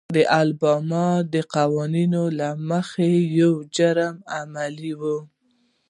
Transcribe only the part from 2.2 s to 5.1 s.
له مخې دا یو جرمي عمل و.